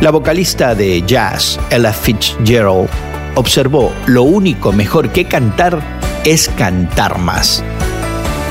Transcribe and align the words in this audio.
La 0.00 0.12
vocalista 0.12 0.76
de 0.76 1.02
jazz, 1.02 1.58
Ella 1.72 1.92
Fitzgerald, 1.92 2.88
observó, 3.34 3.92
lo 4.06 4.22
único 4.22 4.70
mejor 4.70 5.10
que 5.10 5.24
cantar 5.24 5.82
es 6.24 6.48
cantar 6.50 7.18
más. 7.18 7.64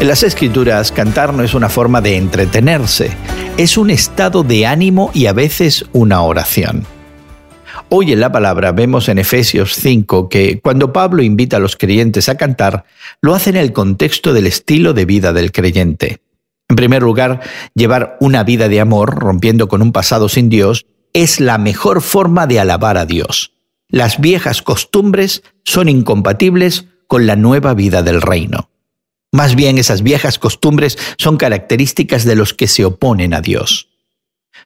En 0.00 0.08
las 0.08 0.24
escrituras, 0.24 0.90
cantar 0.90 1.32
no 1.32 1.44
es 1.44 1.54
una 1.54 1.68
forma 1.68 2.00
de 2.00 2.16
entretenerse, 2.16 3.12
es 3.56 3.78
un 3.78 3.90
estado 3.90 4.42
de 4.42 4.66
ánimo 4.66 5.12
y 5.14 5.26
a 5.26 5.32
veces 5.32 5.84
una 5.92 6.20
oración. 6.22 6.84
Hoy 7.90 8.12
en 8.12 8.18
la 8.18 8.32
palabra 8.32 8.72
vemos 8.72 9.08
en 9.08 9.18
Efesios 9.18 9.74
5 9.76 10.28
que 10.28 10.58
cuando 10.58 10.92
Pablo 10.92 11.22
invita 11.22 11.58
a 11.58 11.60
los 11.60 11.76
creyentes 11.76 12.28
a 12.28 12.36
cantar, 12.36 12.86
lo 13.20 13.36
hace 13.36 13.50
en 13.50 13.56
el 13.56 13.72
contexto 13.72 14.32
del 14.32 14.48
estilo 14.48 14.94
de 14.94 15.04
vida 15.04 15.32
del 15.32 15.52
creyente. 15.52 16.18
En 16.68 16.74
primer 16.74 17.04
lugar, 17.04 17.40
llevar 17.76 18.16
una 18.18 18.42
vida 18.42 18.68
de 18.68 18.80
amor, 18.80 19.14
rompiendo 19.14 19.68
con 19.68 19.80
un 19.80 19.92
pasado 19.92 20.28
sin 20.28 20.48
Dios, 20.48 20.86
es 21.16 21.40
la 21.40 21.56
mejor 21.56 22.02
forma 22.02 22.46
de 22.46 22.60
alabar 22.60 22.98
a 22.98 23.06
Dios. 23.06 23.52
Las 23.88 24.20
viejas 24.20 24.60
costumbres 24.60 25.42
son 25.64 25.88
incompatibles 25.88 26.84
con 27.06 27.26
la 27.26 27.36
nueva 27.36 27.72
vida 27.72 28.02
del 28.02 28.20
reino. 28.20 28.68
Más 29.32 29.54
bien 29.54 29.78
esas 29.78 30.02
viejas 30.02 30.38
costumbres 30.38 30.98
son 31.16 31.38
características 31.38 32.26
de 32.26 32.36
los 32.36 32.52
que 32.52 32.66
se 32.66 32.84
oponen 32.84 33.32
a 33.32 33.40
Dios. 33.40 33.88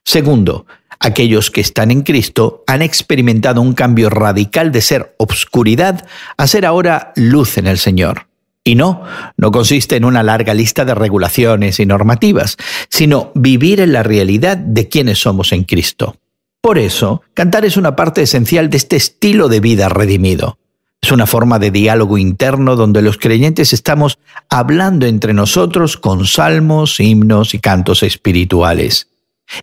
Segundo, 0.03 0.65
aquellos 0.99 1.51
que 1.51 1.61
están 1.61 1.89
en 1.89 2.01
Cristo 2.01 2.65
han 2.67 2.81
experimentado 2.81 3.61
un 3.61 3.71
cambio 3.71 4.09
radical 4.09 4.73
de 4.73 4.81
ser 4.81 5.15
obscuridad 5.19 6.05
a 6.35 6.47
ser 6.47 6.65
ahora 6.65 7.13
luz 7.15 7.57
en 7.59 7.67
el 7.67 7.77
Señor. 7.77 8.27
Y 8.65 8.75
no, 8.75 9.03
no 9.37 9.51
consiste 9.51 9.95
en 9.95 10.03
una 10.03 10.21
larga 10.21 10.53
lista 10.53 10.83
de 10.83 10.95
regulaciones 10.95 11.79
y 11.79 11.85
normativas, 11.85 12.57
sino 12.89 13.31
vivir 13.35 13.79
en 13.79 13.93
la 13.93 14.03
realidad 14.03 14.57
de 14.57 14.89
quienes 14.89 15.19
somos 15.19 15.53
en 15.53 15.63
Cristo. 15.63 16.17
Por 16.61 16.77
eso, 16.77 17.23
cantar 17.33 17.65
es 17.65 17.75
una 17.75 17.95
parte 17.95 18.21
esencial 18.21 18.69
de 18.69 18.77
este 18.77 18.95
estilo 18.95 19.49
de 19.49 19.59
vida 19.59 19.89
redimido. 19.89 20.59
Es 21.01 21.11
una 21.11 21.25
forma 21.25 21.57
de 21.57 21.71
diálogo 21.71 22.19
interno 22.19 22.75
donde 22.75 23.01
los 23.01 23.17
creyentes 23.17 23.73
estamos 23.73 24.19
hablando 24.49 25.07
entre 25.07 25.33
nosotros 25.33 25.97
con 25.97 26.27
salmos, 26.27 26.99
himnos 26.99 27.55
y 27.55 27.59
cantos 27.59 28.03
espirituales. 28.03 29.07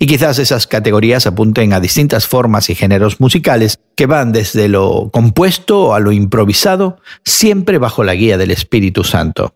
Y 0.01 0.07
quizás 0.07 0.41
esas 0.41 0.67
categorías 0.67 1.27
apunten 1.27 1.73
a 1.73 1.81
distintas 1.81 2.27
formas 2.27 2.69
y 2.69 2.75
géneros 2.75 3.21
musicales 3.21 3.79
que 3.95 4.07
van 4.07 4.33
desde 4.33 4.69
lo 4.69 5.11
compuesto 5.13 5.95
a 5.95 6.01
lo 6.01 6.11
improvisado, 6.11 6.99
siempre 7.25 7.79
bajo 7.79 8.03
la 8.03 8.15
guía 8.15 8.37
del 8.37 8.51
Espíritu 8.51 9.05
Santo. 9.05 9.55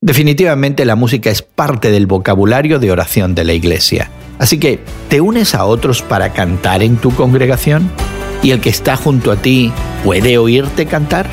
Definitivamente 0.00 0.86
la 0.86 0.96
música 0.96 1.30
es 1.30 1.42
parte 1.42 1.90
del 1.90 2.06
vocabulario 2.06 2.78
de 2.78 2.90
oración 2.90 3.34
de 3.34 3.44
la 3.44 3.52
Iglesia. 3.52 4.10
Así 4.38 4.58
que, 4.58 4.80
¿te 5.08 5.20
unes 5.20 5.54
a 5.54 5.64
otros 5.64 6.02
para 6.02 6.32
cantar 6.32 6.82
en 6.82 6.96
tu 6.96 7.14
congregación? 7.14 7.90
y 8.42 8.50
el 8.50 8.60
que 8.60 8.70
está 8.70 8.96
junto 8.96 9.30
a 9.32 9.36
ti 9.36 9.72
puede 10.04 10.38
oírte 10.38 10.86
cantar? 10.86 11.28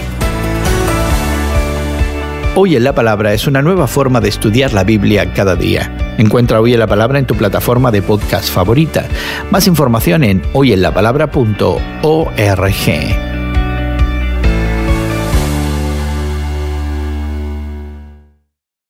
Hoy 2.55 2.75
en 2.75 2.85
la 2.85 2.95
Palabra 2.95 3.33
es 3.33 3.47
una 3.47 3.61
nueva 3.61 3.87
forma 3.87 4.21
de 4.21 4.29
estudiar 4.29 4.73
la 4.73 4.85
Biblia 4.85 5.33
cada 5.33 5.55
día. 5.55 6.15
Encuentra 6.17 6.61
Hoy 6.61 6.73
en 6.73 6.79
la 6.79 6.87
Palabra 6.87 7.19
en 7.19 7.25
tu 7.25 7.35
plataforma 7.35 7.91
de 7.91 8.01
podcast 8.01 8.49
favorita. 8.49 9.05
Más 9.51 9.67
información 9.67 10.23
en 10.23 10.41
hoyenlapalabra.org. 10.53 13.44